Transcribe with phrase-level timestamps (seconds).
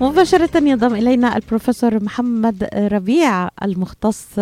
[0.00, 4.40] مباشرة ينضم إلينا البروفيسور محمد ربيع المختص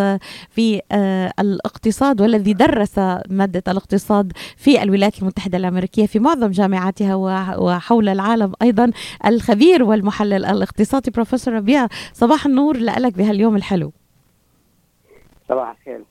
[0.51, 2.99] في آه، الاقتصاد والذي درس
[3.31, 7.15] مادة الاقتصاد في الولايات المتحدة الأمريكية في معظم جامعاتها
[7.59, 8.91] وحول العالم أيضا
[9.27, 11.11] الخبير والمحلل الاقتصادي.
[11.11, 13.93] بروفيسور ربيع صباح النور لك بهاليوم الحلو.
[15.49, 16.05] صباح الخير.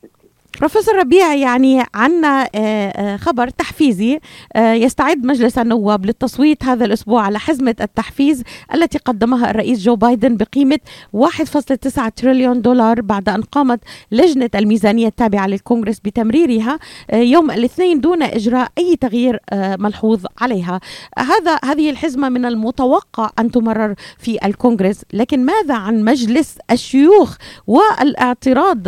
[0.60, 4.20] بروفيسور ربيع يعني عنا آه، آه، خبر تحفيزي
[4.56, 10.38] آه، يستعد مجلس النواب للتصويت هذا الأسبوع على حزمة التحفيز التي قدمها الرئيس جو بايدن
[10.38, 10.80] بقيمة
[11.14, 13.80] 1.9 تريليون دولار بعد أن قامت
[14.12, 16.80] لجنة الميزانية التابعة للكونغرس بتمريرها
[17.14, 20.80] يوم الاثنين دون إجراء أي تغيير ملحوظ عليها.
[21.20, 27.38] هذا هذه الحزمة من المتوقع أن تمرر في الكونغرس لكن ماذا عن مجلس الشيوخ
[27.68, 28.88] والإعتراض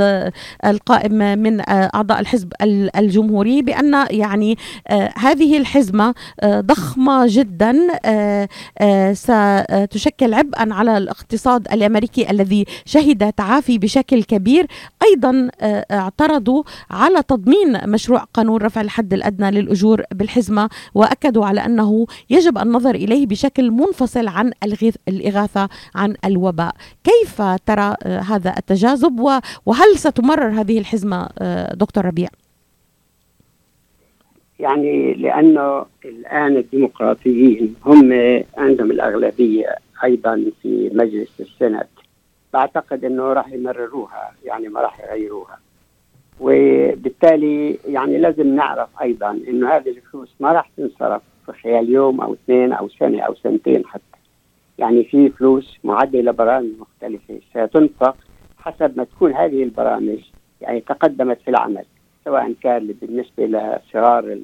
[0.66, 2.54] القائم من أعضاء الحزب
[2.98, 12.32] الجمهوري بأن يعني آه، هذه الحزمة آه، ضخمة جدا آه، ستشكل عبئا على الاقتصاد الأمريكي
[12.32, 14.68] الذي شهد تعافي بشكل كبير.
[15.04, 15.50] أيضا
[15.92, 22.96] اعترضوا على تضمين مشروع قانون رفع الحد الأدنى للأجور بالحزمة وأكدوا على أنه يجب النظر
[22.96, 24.52] إليه بشكل منفصل عن
[25.08, 26.76] الإغاثة عن الوباء.
[27.04, 31.30] كيف ترى هذا التجاذب وهل ستمرر هذه الحزمة
[31.74, 32.28] دكتور ربيع.
[34.60, 38.14] يعني لأنه الآن الديمقراطيين هم
[38.58, 41.88] عندهم الأغلبية أيضا في مجلس السنت
[42.54, 45.60] بعتقد إنه راح يمرروها يعني ما راح يغيروها.
[46.40, 52.34] وبالتالي يعني لازم نعرف أيضا إنه هذه الفلوس ما راح تنصرف في خلال يوم أو
[52.34, 54.04] اثنين أو سنة أو سنتين حتى.
[54.78, 58.18] يعني في فلوس معدة لبرامج مختلفة ستنفق
[58.58, 60.20] حسب ما تكون هذه البرامج
[60.62, 61.86] يعني تقدمت في العمل
[62.26, 64.38] سواء كان بالنسبة لصغار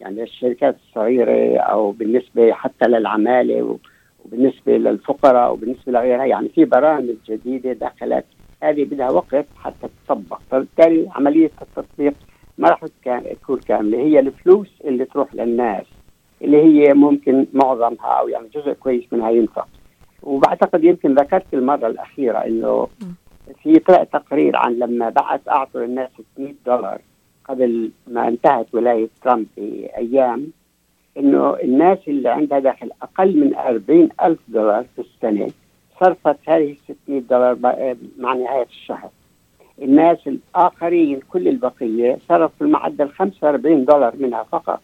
[0.00, 3.78] يعني الشركات الصغيرة أو بالنسبة حتى للعمالة
[4.24, 8.24] وبالنسبة للفقراء وبالنسبه لغيرها يعني في برامج جديدة دخلت
[8.62, 10.40] هذه بدها وقت حتى تطبق.
[10.50, 12.14] فبالتالي عملية التطبيق
[12.58, 15.86] ما راح تكون كاملة هي الفلوس اللي تروح للناس
[16.42, 19.68] اللي هي ممكن معظمها أو يعني جزء كويس منها ينفق.
[20.22, 22.88] وبعتقد يمكن ذكرت المرة الأخيرة إنه
[23.62, 23.78] في
[24.12, 27.00] تقرير عن لما بعث أعطوا للناس 600 دولار
[27.44, 30.46] قبل ما انتهت ولاية ترامب بايام
[31.18, 35.50] إنه الناس اللي عندها دخل أقل من 40 ألف دولار في السنة
[36.00, 36.76] صرفت هذه
[37.06, 37.56] 600 دولار
[38.18, 39.10] مع نهاية الشهر.
[39.82, 44.80] الناس الآخرين كل البقية صرفوا المعدل 45 دولار منها فقط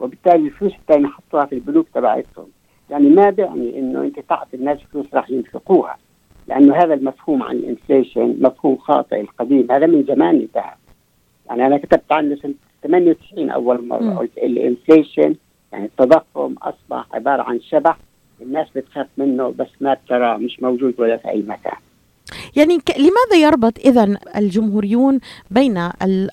[0.00, 2.46] وبالتالي الفلوس الثانية حطوها في البنوك تبعتهم.
[2.90, 5.96] يعني ما بيعني إنه أنت تعطي الناس فلوس راح ينفقوها.
[6.48, 9.72] لأنه هذا المفهوم عن ال inflation مفهوم خاطئ القديم.
[9.72, 10.74] هذا من زمان انتهى.
[11.46, 14.14] يعني أنا كتبت عنه سنة 98 أول مرة.
[14.14, 15.34] قلت ال inflation
[15.72, 17.98] يعني التضخم أصبح عبارة عن شبح.
[18.42, 21.76] الناس بتخاف منه بس ما بتراه مش موجود ولا في أي مكان.
[22.56, 25.20] يعني لماذا يربط اذا الجمهوريون
[25.50, 25.88] بين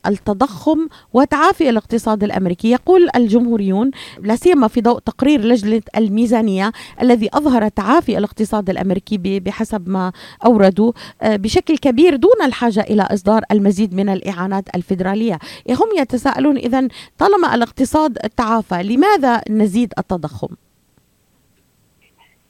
[0.08, 3.92] التضخم وتعافي الاقتصاد الأمريكي؟ يقول الجمهوريون
[4.22, 6.72] لا سيما في ضوء تقرير لجنة الميزانية
[7.02, 10.12] الذي أظهر تعافي الاقتصاد الأمريكي بحسب ما
[10.46, 10.92] أوردوا
[11.22, 16.88] آه، بشكل كبير دون الحاجة إلى إصدار المزيد من الإعانات الفدراليه، هم يتساءلون اذا
[17.18, 20.56] طالما الاقتصاد تعافى لماذا نزيد التضخم؟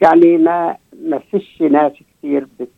[0.02, 2.70] يعني ما ما فيش ناس كثير بت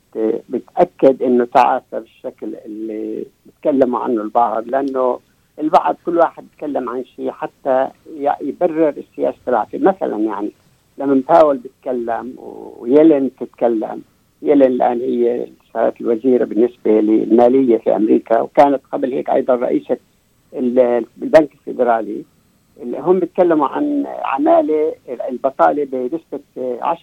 [0.50, 5.20] بتأكد إنه تعافى بالشكل اللي بيتكلموا عنه البعض لأنه
[5.60, 7.88] البعض كل واحد بيتكلم عن شيء حتى
[8.42, 10.52] يبرر السياسة تبعته مثلا يعني
[10.98, 12.36] لما باول بيتكلم
[12.80, 14.02] ويلين تتكلم
[14.42, 19.98] يلين الآن هي صارت الوزيرة بالنسبة للمالية في أمريكا وكانت قبل هيك أيضا رئيسة
[20.54, 22.24] البنك الفيدرالي
[22.84, 24.94] هم بيتكلموا عن عمالة
[25.30, 26.40] البطالة بنسبة
[26.82, 26.98] 10%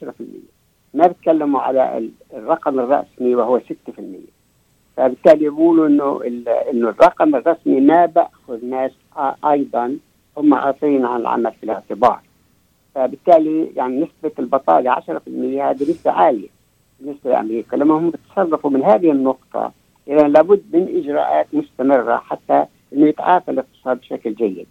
[0.94, 3.62] ما بيتكلموا على الرقم الرسمي وهو 6%
[4.98, 6.20] فبالتالي يقولوا إنه
[6.70, 8.92] إنه الرقم الرسمي ما بأخذ ناس
[9.44, 9.98] أيضا
[10.36, 12.20] هم عاطين عن العمل في الاعتبار.
[12.94, 15.00] فبالتالي يعني نسبة البطالة 10%
[15.36, 16.48] هذه نسبة عالية
[17.00, 17.76] بالنسبة لأمريكا.
[17.76, 19.72] لما هم بيتصرفوا من هذه النقطة
[20.08, 24.66] اذا لابد من إجراءات مستمرة حتى إنه يتعافى الاقتصاد بشكل جيد.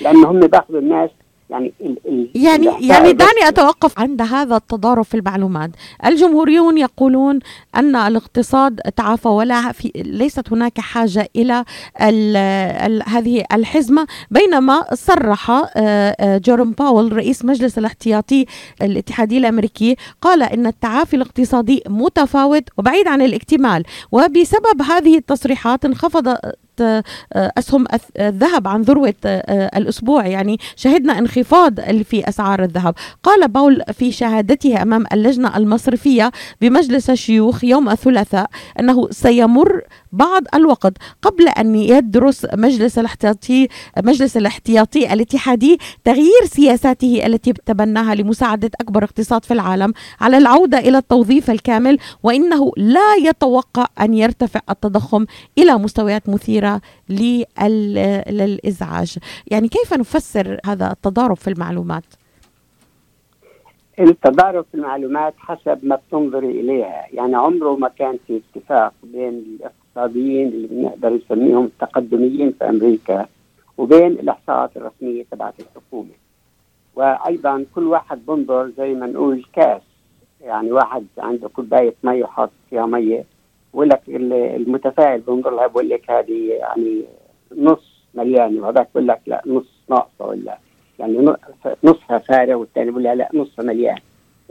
[0.00, 1.10] لأنه هم بأخذوا الناس
[1.50, 5.70] يعني ال يعني يعني دعني أتوقف عند هذا التضارب في المعلومات،
[6.06, 7.38] الجمهوريون يقولون
[7.76, 11.64] أن الاقتصاد تعافى ولا في ليست هناك حاجة إلى
[12.02, 18.46] ال ال هذه الحزمة بينما صرح آه، آه، جيروم باول رئيس مجلس الاحتياطي
[18.82, 26.36] الاتحادي الأمريكي قال إن التعافي الاقتصادي متفاوت وبعيد عن الاكتمال وبسبب هذه التصريحات انخفض
[27.32, 27.84] أسهم
[28.20, 29.14] الذهب عن ذروة
[29.76, 30.26] الأسبوع.
[30.26, 32.94] يعني شهدنا انخفاض في أسعار الذهب.
[33.22, 36.30] قال باول في شهادته أمام اللجنة المصرفية
[36.60, 38.50] بمجلس الشيوخ يوم الثلاثاء
[38.80, 39.80] أنه سيمر
[40.12, 40.92] بعض الوقت
[41.22, 43.68] قبل أن يدرس مجلس الاحتياطي
[44.04, 50.98] مجلس الاحتياطي الاتحادي تغيير سياساته التي تبناها لمساعدة أكبر اقتصاد في العالم على العودة إلى
[50.98, 55.26] التوظيف الكامل وإنه لا يتوقع أن يرتفع التضخم
[55.58, 56.28] إلى مستويات
[56.66, 56.80] مثيره
[58.30, 59.18] للإزعاج.
[59.46, 62.04] يعني كيف نفسر هذا التضارب في المعلومات؟
[64.00, 67.06] التضارب في المعلومات حسب ما بتنظري إليها.
[67.12, 73.26] يعني عمره ما كان في اتفاق بين الاقتصاديين اللي بنقدر نسميهم التقدميين في أمريكا
[73.78, 76.14] وبين الإحصاءات الرسمية تبعت الحكومة.
[76.94, 79.82] وأيضا كل واحد بنظر زي ما نقول كاس.
[80.40, 83.24] يعني واحد عنده كوباية مي وحاط فيها مية.
[83.76, 87.04] بقول لك المتفائل بنظر لها بقول لك هذه يعني
[87.56, 90.58] نص مليانه وهذاك بقول لك لا نص ناقصة ولا
[90.98, 91.34] يعني
[91.84, 93.98] نصها فارغ والثاني بيقول لا نصها مليان.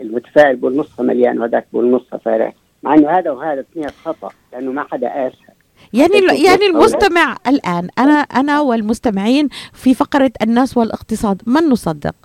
[0.01, 2.49] المتفائل بيقول نصها مليان وهذاك بيقول نصها فارغ.
[2.83, 5.55] مع إنه هذا وهذا اثنين خطأ لأنه ما حدا قاسها
[5.93, 12.15] يعني يعني المستمع الآن أنا أنا والمستمعين في فقرة الناس والإقتصاد من نصدق؟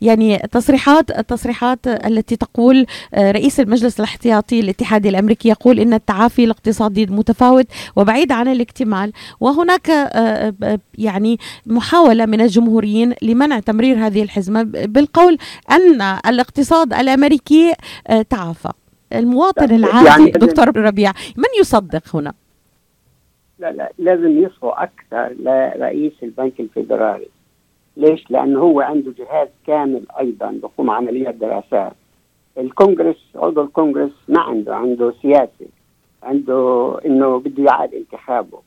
[0.00, 7.66] يعني تصريحات التصريحات التي تقول رئيس المجلس الاحتياطي الاتحادي الأمريكي يقول إن التعافي الاقتصادي متفاوت
[7.96, 9.12] وبعيد عن الاكتمال.
[9.40, 9.88] وهناك
[10.98, 15.38] يعني محاولة من الجمهوريين لمنع تمرير هذه الحزمة بالقول
[15.70, 17.74] أن الاقتصاد الأمريكي
[18.30, 18.70] تعافى.
[19.12, 22.32] المواطن العادي يعني دكتور ربيع من يصدق هنا؟
[23.58, 27.28] لا لا لازم يصغوا أكثر لرئيس البنك الفيدرالي.
[27.96, 31.92] ليش؟ لأنه هو عنده جهاز كامل أيضا بقوم عمليات دراسات.
[32.58, 35.68] الكونغرس عضو الكونغرس ما عنده عنده سياسي
[36.22, 38.58] عنده إنه بده يعاد انتخابه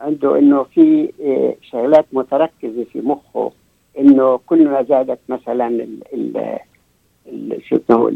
[0.00, 3.52] عنده إنه في إيه، شغلات متركزة في مخه
[3.98, 6.36] إنه كل ما زادت مثلا ال
[7.26, 8.08] ال شو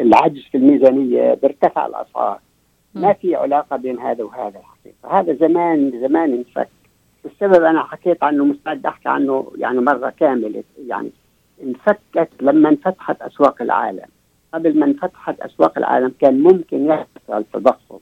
[0.00, 2.40] العجز في الميزانية بيرتفع الأسعار.
[2.94, 5.20] ما في علاقة بين هذا وهذا الحقيقة.
[5.20, 6.68] هذا زمان زمان انفك.
[7.24, 11.10] السبب أنا حكيت عنه مستعد أحكي عنه يعني مرة كاملة يعني
[11.62, 14.06] انفكت لما انفتحت أسواق العالم
[14.54, 17.98] قبل ما انفتحت أسواق العالم كان ممكن يحصل تضخم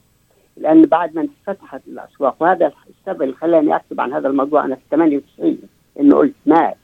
[0.56, 4.82] لأن بعد ما انفتحت الأسواق وهذا السبب اللي خلاني أكتب عن هذا الموضوع أنا في
[4.90, 5.58] 98
[6.00, 6.76] إنه قلت مات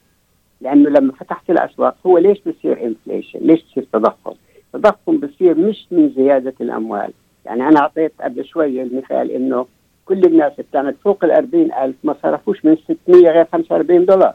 [0.60, 4.34] لأنه لما فتحت الأسواق هو ليش بصير inflation؟ ليش بصير تضخم؟
[4.74, 7.12] التضخم بصير مش من زيادة الأموال،
[7.44, 9.66] يعني أنا أعطيت قبل شوية المثال إنه
[10.06, 14.34] كل الناس بتعمل فوق ال 40000 ما صرفوش من 600 غير 45 دولار.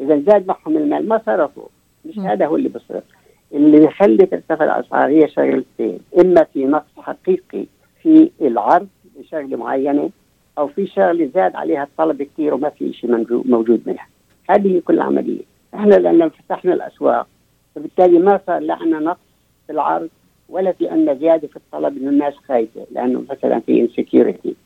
[0.00, 1.66] إذا زاد معهم المال ما صرفوا.
[2.04, 3.02] مش هذا هو اللي بصرف
[3.54, 7.64] اللي بيخلي ترتفع الأسعار هي شغلتين إما في نقص حقيقي
[8.02, 8.88] في العرض
[9.20, 10.10] لشغله معينة
[10.58, 14.06] أو في شغلة زاد عليها الطلب كثير وما في شيء موجود منها.
[14.50, 15.42] هذه هي كل العملية.
[15.74, 17.26] إحنا لما فتحنا الأسواق
[17.74, 19.18] فبالتالي ما صار لا عندنا نقص
[19.66, 20.08] في العرض
[20.48, 24.56] ولا في عندنا زيادة في الطلب إنه الناس خايفة لأنه مثلا في انسكيورتي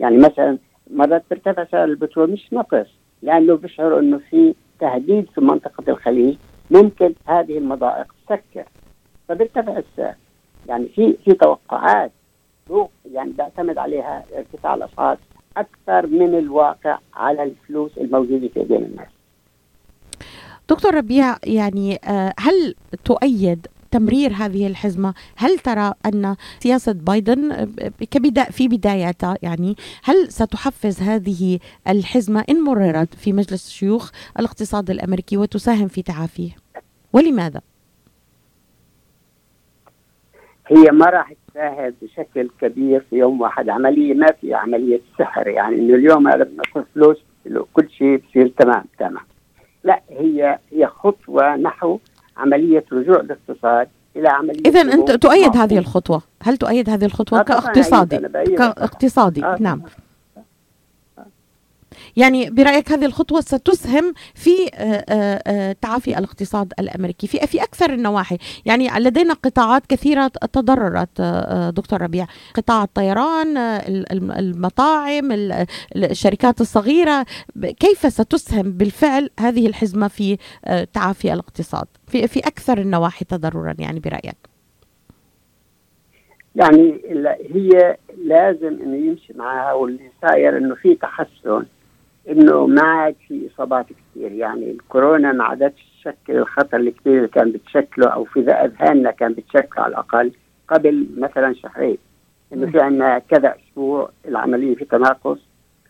[0.00, 0.58] يعني مثلا
[0.90, 2.86] مرات بيرتفع سعر البترول مش نقص
[3.22, 6.36] لأنه بيشعروا إنه في تهديد في منطقة الخليج
[6.70, 8.64] ممكن هذه المضائق تسكر
[9.28, 10.14] فبيرتفع السعر
[10.68, 12.12] يعني في في توقعات
[13.12, 15.18] يعني بيعتمد عليها ارتفاع الأسعار
[15.56, 19.08] أكثر من الواقع على الفلوس الموجودة في ايدين الناس.
[20.68, 22.74] دكتور ربيع يعني آه، هل
[23.04, 25.14] تؤيد تمرير هذه الحزمة.
[25.36, 27.68] هل ترى أن سياسة بايدن
[28.10, 35.36] كبداية في بدايتها يعني هل ستحفز هذه الحزمة إن مررت في مجلس الشيوخ الاقتصاد الأمريكي
[35.36, 36.50] وتساهم في تعافيه؟
[37.12, 37.60] ولماذا؟
[40.66, 43.68] هي ما راح تساهم بشكل كبير في يوم واحد.
[43.68, 45.48] عملية ما في عملية سحر.
[45.48, 47.16] يعني إنه اليوم أنا بنصرف فلوس
[47.72, 49.24] كل شيء بصير تمام تمام.
[49.84, 51.98] لا هي هي خطوة نحو
[52.40, 56.22] عملية رجوع الاقتصاد إلى عملية اذا أنت تؤيد هذه الخطوة.
[56.42, 58.18] هل تؤيد هذه الخطوة كاقتصادي؟
[58.56, 59.44] كاقتصادي.
[59.44, 59.56] آه.
[59.60, 59.82] نعم.
[62.16, 67.92] يعني برأيك هذه الخطوة ستسهم في آه، آه، آه، تعافي الاقتصاد الأمريكي في في أكثر
[67.92, 68.38] النواحي.
[68.66, 71.20] يعني لدينا قطاعات كثيرة تضررت
[71.76, 72.26] دكتور ربيع.
[72.54, 73.56] قطاع الطيران
[74.38, 75.28] المطاعم
[75.96, 77.26] الشركات الصغيرة.
[77.80, 80.38] كيف ستسهم بالفعل هذه الحزمة في
[80.92, 84.50] تعافي الاقتصاد؟ في في أكثر النواحي تضررا يعني برأيك.
[86.54, 87.00] يعني
[87.54, 91.64] هي لازم إنه يمشي معها واللي صاير إنه في تحسن.
[92.30, 97.52] إنه ما عاد في إصابات كثير يعني الكورونا ما عادتش تشكل الخطر الكبير اللي كان
[97.52, 100.32] بتشكله أو في أذهاننا كان بتشكله على الأقل
[100.68, 101.98] قبل مثلا شهرين.
[102.52, 105.38] إنه في عندنا كذا أسبوع العملية في تناقص.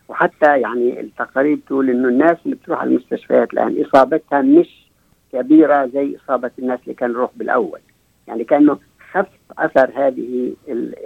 [0.07, 4.87] وحتى يعني التقارير تقول إنه الناس اللي بتروح على المستشفيات الآن إصابتها مش
[5.33, 7.79] كبيرة زي إصابة الناس اللي كانوا يروح بالأول.
[8.27, 8.79] يعني كأنه
[9.11, 10.53] خف أثر هذه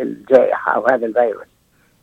[0.02, 1.55] الجائحة أو هذا الفيروس.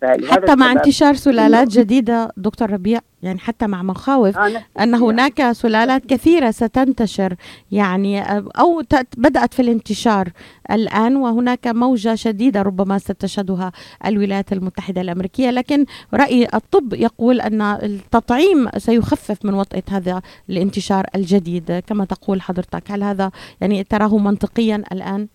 [0.05, 6.07] حتى مع انتشار سلالات جديدة دكتور ربيع يعني حتى مع مخاوف آه أن هناك سلالات
[6.07, 7.35] كثيرة ستنتشر
[7.73, 8.23] يعني
[8.59, 8.83] أو
[9.17, 10.29] بدأت في الانتشار
[10.71, 13.73] الآن وهناك موجة شديدة ربما ستشهدها
[14.07, 15.51] الولايات المتحدة الأمريكية.
[15.51, 21.83] لكن رأي الطب يقول أن التطعيم سيخفف من وطئة هذا الانتشار الجديد.
[21.87, 23.31] كما تقول حضرتك هل هذا
[23.61, 25.29] يعني تراه منطقيا الآن؟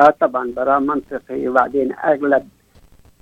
[0.00, 1.48] آه طبعا براه منطقي.
[1.48, 2.48] وبعدين أغلب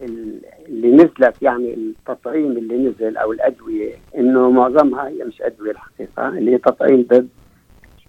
[0.03, 6.53] اللي نزلت يعني التطعيم اللي نزل أو الأدوية إنه معظمها هي مش أدوية الحقيقة اللي
[6.53, 7.29] هي تطعيم ضد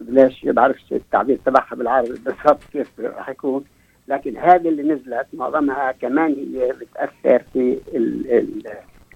[0.01, 3.63] ليش بعرفش التعبير تبعها بالعربي بالضبط كيف راح يكون.
[4.08, 8.63] لكن هذه اللي نزلت معظمها كمان هي بتأثر في ال ال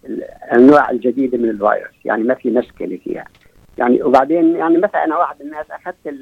[0.06, 3.26] الأنواع الجديدة من الفيروس يعني ما في مشكلة فيها.
[3.78, 6.16] يعني وبعدين يعني مثلا أنا واحد من الناس أخذت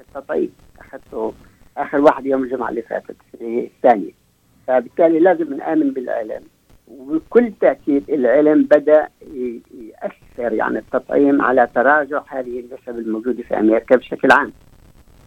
[0.00, 1.32] التطعيم أخذته
[1.76, 4.25] آخر واحد يوم الجمعة اللي فاتت الثانية.
[4.66, 6.42] فبالتالي لازم نآمن بالعلم
[6.88, 14.28] وبكل تأكيد العلم بدأ يأثر يعني التطعيم على تراجع هذه النسب الموجودة في أمريكا بشكل
[14.32, 14.52] عام.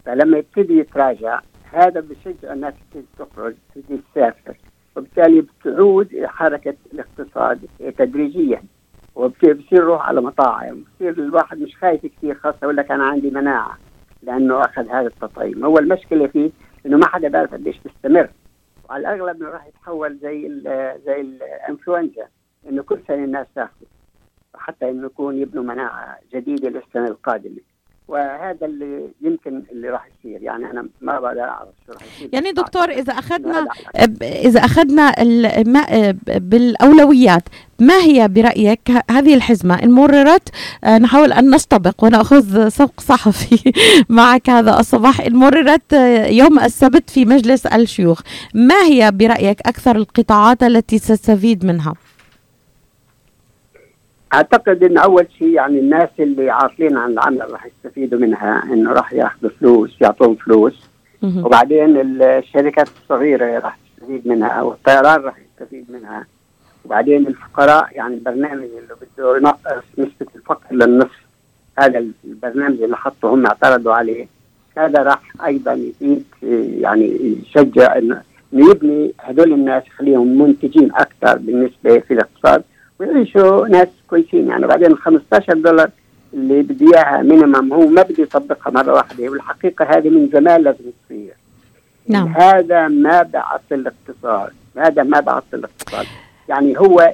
[0.05, 1.41] فلما يبتدي يتراجع
[1.72, 2.74] هذا بشجع الناس
[3.19, 4.58] تخرج تبتدي تسافر.
[4.96, 7.60] وبالتالي بتعود حركة الاقتصاد
[7.98, 8.62] تدريجيا.
[9.15, 10.84] وبصير يروح على مطاعم.
[10.96, 13.77] بصير الواحد مش خايف كثير خاصة يقول لك أنا عندي مناعة
[14.24, 15.65] لأنه أخذ هذا التطعيم.
[15.65, 16.51] هو المشكلة فيه
[16.86, 18.29] إنه ما حدا بيعرف قديش بيستمر.
[18.89, 20.62] على الأغلب راح يتحول زي ال
[21.05, 22.27] زي الإنفلونزا
[22.69, 23.86] إنه كل سنة الناس تاخذ
[24.55, 27.60] حتى إنه يكون يبنوا مناعة جديدة للسنة القادمة.
[28.09, 30.43] وهذا اللي يمكن اللي راح يصير.
[30.43, 32.29] يعني أنا ما بقدر أعرف شو راح يصير.
[32.33, 33.67] يعني دكتور إذا أخذنا
[34.21, 35.13] إذا أخذنا
[36.25, 37.43] بالأولويات
[37.79, 40.49] ما هي برأيك هذه الحزمة؟ ان مررت
[40.83, 43.73] آه، نحاول أن نستبق ونأخذ سبق صحفي
[44.09, 45.21] معك هذا الصباح.
[45.21, 48.21] ان مررت آه، يوم السبت في مجلس الشيوخ.
[48.53, 51.93] ما هي برأيك أكثر القطاعات التي تستفيد منها؟
[54.33, 59.13] أعتقد إن أول شيء يعني الناس اللي عاطلين عن العمل راح يستفيدوا منها إنه راح
[59.13, 60.89] ياخذوا فلوس يعطوهم فلوس.
[61.45, 66.25] وبعدين الشركات الصغيرة راح تستفيد منها والطيران راح يستفيد منها.
[66.86, 71.19] وبعدين الفقراء يعني البرنامج اللي بده ينقص نسبة الفقر للنصف
[71.79, 74.27] هذا البرنامج اللي حطه هم اعترضوا عليه
[74.77, 76.24] هذا راح أيضا يفيد
[76.81, 78.21] يعني يشجع انه
[78.53, 82.63] يبني هدول الناس يخليهم منتجين أكثر بالنسبة في الاقتصاد.
[83.00, 84.48] ويعيشوا ناس كويسين.
[84.48, 85.89] يعني بعدين 15 دولار
[86.34, 89.29] اللي بدي اياها مينيمم هو ما بده يطبقها مرة واحدة.
[89.29, 91.34] والحقيقة هذه من زمان لازم تصير.
[92.08, 92.27] نعم.
[92.27, 94.51] هذا ما بعث الاقتصاد.
[94.77, 96.06] هذا ما بعث الاقتصاد.
[96.50, 97.13] يعني هو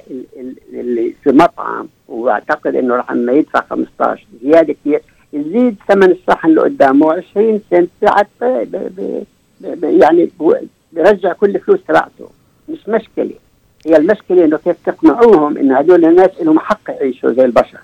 [0.72, 5.00] اللي في مطعم واعتقد إنه راح لما يدفع 15 زيادة كثير
[5.32, 7.90] يزيد ثمن الصحن اللي قدامه 20 سنت
[9.82, 10.30] يعني
[10.92, 12.30] بيرجع كل فلوس تبعته.
[12.68, 13.34] مش مشكلة.
[13.86, 17.78] هي المشكلة إنه كيف تقنعوهم انه هدول الناس لهم حق يعيشوا زي البشر؟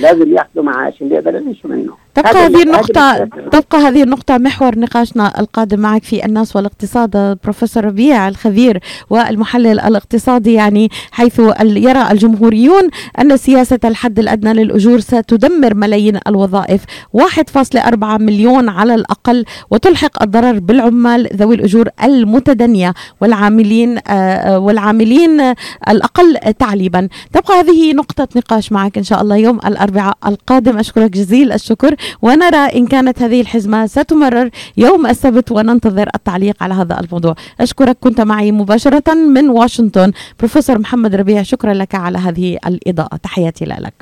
[0.00, 1.96] لازم ياخذوا معاش اللي يقدر يعيشوا منه.
[2.14, 8.28] تبقى هذه النقطة تبقى هذه النقطة محور نقاشنا القادم معك في الناس والاقتصاد بروفيسور ربيع
[8.28, 12.88] الخبير والمحلل الاقتصادي يعني حيث يرى الجمهوريون
[13.20, 16.84] أن سياسة الحد الأدنى للأجور ستدمر ملايين الوظائف.
[17.12, 25.40] 1.4 مليون على الأقل وتلحق الضرر بالعمال ذوي الأجور المتدنية والعاملين آه، والعاملين
[25.88, 30.78] الأقل تعليبا تبقى هذه نقطة نقاش معك إن شاء الله يوم الأربعاء القادم.
[30.78, 31.94] أشكرك جزيل الشكر.
[32.22, 34.50] ونرى إن كانت هذه الحزمة ستمرر.
[34.76, 37.34] يوم السبت وننتظر التعليق على هذا الموضوع.
[37.60, 40.12] أشكرك كنت معي مباشرة من واشنطن.
[40.38, 43.16] بروفيسور محمد ربيع شكرا لك على هذه الإضاءة.
[43.16, 43.94] تحياتي لك.